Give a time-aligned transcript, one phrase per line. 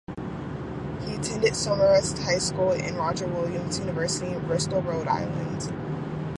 [1.05, 5.71] He attended Somerset High School and Roger Williams University in Bristol, Rhode Island.